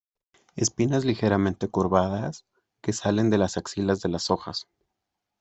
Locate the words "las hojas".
4.09-4.65